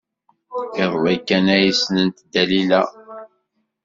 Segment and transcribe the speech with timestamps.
[0.83, 2.81] Iḍelli kan ay ssnent Dalila.